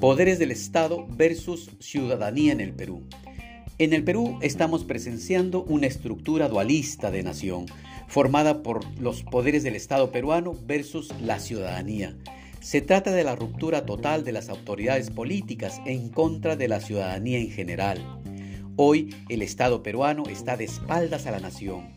[0.00, 3.02] Poderes del Estado versus ciudadanía en el Perú.
[3.76, 7.66] En el Perú estamos presenciando una estructura dualista de nación,
[8.08, 12.16] formada por los poderes del Estado peruano versus la ciudadanía.
[12.60, 17.38] Se trata de la ruptura total de las autoridades políticas en contra de la ciudadanía
[17.38, 18.22] en general.
[18.76, 21.90] Hoy el Estado peruano está de espaldas a la nación.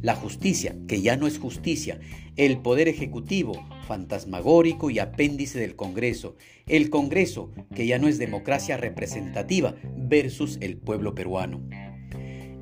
[0.00, 1.98] La justicia, que ya no es justicia,
[2.36, 8.76] el poder ejecutivo, fantasmagórico y apéndice del Congreso, el Congreso, que ya no es democracia
[8.76, 11.60] representativa, versus el pueblo peruano.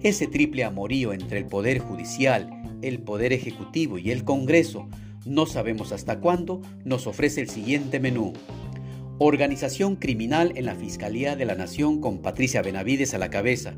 [0.03, 4.89] Ese triple amorío entre el poder judicial, el poder ejecutivo y el Congreso,
[5.27, 8.33] no sabemos hasta cuándo, nos ofrece el siguiente menú.
[9.19, 13.75] Organización criminal en la Fiscalía de la Nación con Patricia Benavides a la cabeza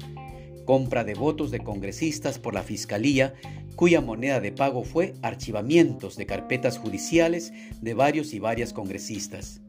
[0.69, 3.33] compra de votos de congresistas por la Fiscalía,
[3.75, 9.63] cuya moneda de pago fue archivamientos de carpetas judiciales de varios y varias congresistas.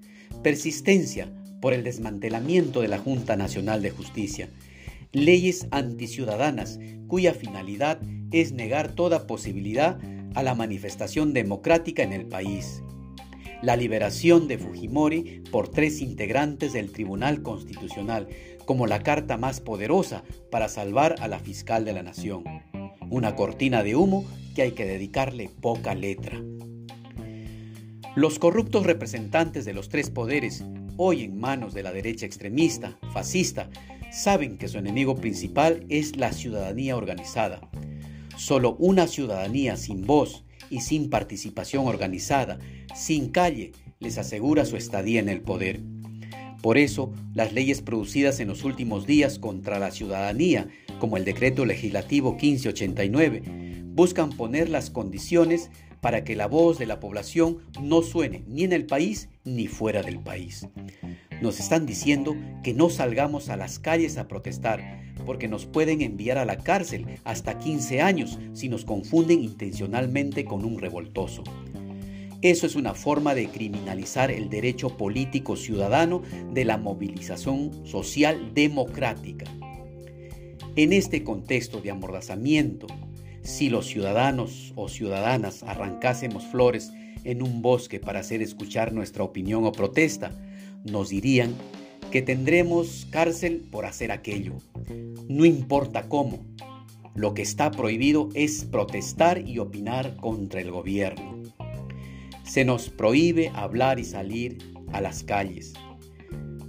[0.43, 4.49] Persistencia por el desmantelamiento de la Junta Nacional de Justicia.
[5.13, 8.01] Leyes anticiudadanas cuya finalidad
[8.33, 10.01] es negar toda posibilidad
[10.35, 12.83] a la manifestación democrática en el país
[13.61, 18.27] la liberación de Fujimori por tres integrantes del Tribunal Constitucional
[18.65, 22.43] como la carta más poderosa para salvar a la fiscal de la nación.
[23.09, 26.41] Una cortina de humo que hay que dedicarle poca letra.
[28.15, 30.63] Los corruptos representantes de los tres poderes,
[30.97, 33.69] hoy en manos de la derecha extremista, fascista,
[34.11, 37.69] saben que su enemigo principal es la ciudadanía organizada.
[38.37, 42.59] Solo una ciudadanía sin voz, y sin participación organizada,
[42.95, 45.81] sin calle, les asegura su estadía en el poder.
[46.61, 50.67] Por eso, las leyes producidas en los últimos días contra la ciudadanía,
[50.99, 53.43] como el decreto legislativo 1589,
[53.93, 55.69] buscan poner las condiciones
[56.01, 60.01] para que la voz de la población no suene ni en el país ni fuera
[60.01, 60.67] del país.
[61.41, 66.37] Nos están diciendo que no salgamos a las calles a protestar, porque nos pueden enviar
[66.37, 71.43] a la cárcel hasta 15 años si nos confunden intencionalmente con un revoltoso.
[72.41, 76.21] Eso es una forma de criminalizar el derecho político ciudadano
[76.53, 79.45] de la movilización social democrática.
[80.77, 82.87] En este contexto de amordazamiento,
[83.41, 86.93] si los ciudadanos o ciudadanas arrancásemos flores
[87.25, 90.31] en un bosque para hacer escuchar nuestra opinión o protesta,
[90.85, 91.53] nos dirían
[92.11, 94.57] que tendremos cárcel por hacer aquello.
[95.27, 96.45] No importa cómo.
[97.15, 101.43] Lo que está prohibido es protestar y opinar contra el gobierno.
[102.43, 104.57] Se nos prohíbe hablar y salir
[104.91, 105.73] a las calles,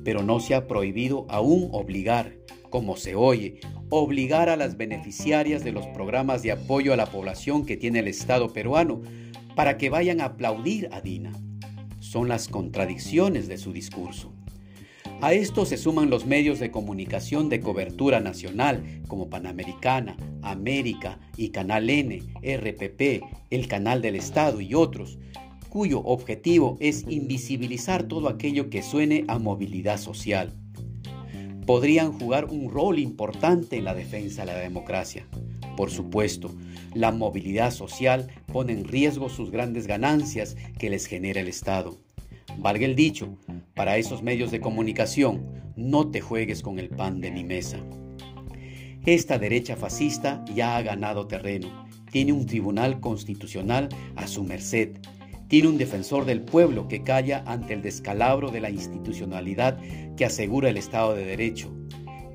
[0.04, 2.36] pero no se ha prohibido aún obligar,
[2.68, 7.64] como se oye, obligar a las beneficiarias de los programas de apoyo a la población
[7.64, 9.00] que tiene el Estado peruano
[9.56, 11.32] para que vayan a aplaudir a Dina.
[11.98, 14.34] Son las contradicciones de su discurso.
[15.22, 21.50] A esto se suman los medios de comunicación de cobertura nacional como Panamericana, América y
[21.50, 25.18] Canal N, RPP, el Canal del Estado y otros,
[25.68, 30.54] cuyo objetivo es invisibilizar todo aquello que suene a movilidad social.
[31.66, 35.26] Podrían jugar un rol importante en la defensa de la democracia.
[35.76, 36.50] Por supuesto,
[36.94, 41.98] la movilidad social pone en riesgo sus grandes ganancias que les genera el Estado.
[42.58, 43.36] Valga el dicho,
[43.80, 47.78] para esos medios de comunicación, no te juegues con el pan de mi mesa.
[49.06, 54.98] Esta derecha fascista ya ha ganado terreno, tiene un tribunal constitucional a su merced,
[55.48, 59.78] tiene un defensor del pueblo que calla ante el descalabro de la institucionalidad
[60.14, 61.74] que asegura el Estado de Derecho,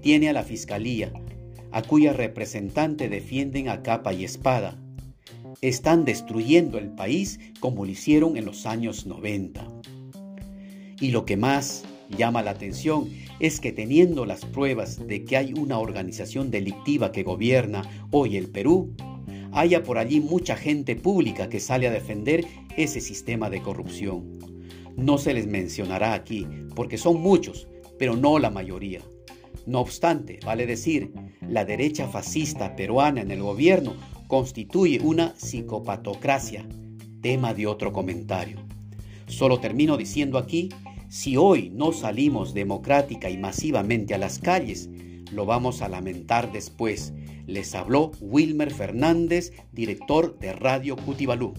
[0.01, 1.13] tiene a la Fiscalía,
[1.71, 4.79] a cuya representante defienden a capa y espada.
[5.61, 9.63] Están destruyendo el país como lo hicieron en los años 90.
[10.99, 15.53] Y lo que más llama la atención es que teniendo las pruebas de que hay
[15.53, 18.93] una organización delictiva que gobierna hoy el Perú,
[19.51, 22.45] haya por allí mucha gente pública que sale a defender
[22.77, 24.39] ese sistema de corrupción.
[24.97, 27.67] No se les mencionará aquí, porque son muchos,
[27.97, 29.01] pero no la mayoría.
[29.65, 31.11] No obstante, vale decir,
[31.41, 33.95] la derecha fascista peruana en el gobierno
[34.27, 36.67] constituye una psicopatocracia,
[37.21, 38.64] tema de otro comentario.
[39.27, 40.69] Solo termino diciendo aquí,
[41.09, 44.89] si hoy no salimos democrática y masivamente a las calles,
[45.31, 47.13] lo vamos a lamentar después.
[47.47, 51.53] Les habló Wilmer Fernández, director de Radio Cutibalú.